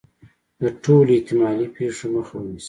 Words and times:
د 0.61 0.63
ټولو 0.83 1.09
احتمالي 1.15 1.67
پېښو 1.77 2.05
مخه 2.15 2.33
ونیسي. 2.37 2.59